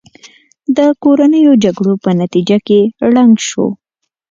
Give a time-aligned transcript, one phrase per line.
[0.77, 2.79] د کورنیو جګړو په نتیجه کې
[3.11, 3.67] ړنګ شو.